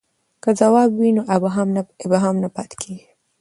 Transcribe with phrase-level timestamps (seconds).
[0.43, 1.21] که ځواب وي نو
[2.09, 2.95] ابهام نه پاتیږي.